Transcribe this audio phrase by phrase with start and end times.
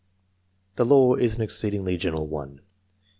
[0.77, 2.61] The law is an exceedingly general one.